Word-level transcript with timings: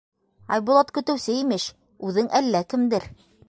Айбулат 0.57 0.89
көтөүсе 0.95 1.37
имеш, 1.43 1.67
үҙең 2.11 2.33
әллә 2.43 2.67
кемдер! 2.75 3.11